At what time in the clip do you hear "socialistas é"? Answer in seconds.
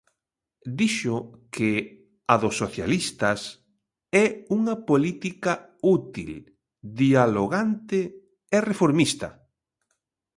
2.63-4.25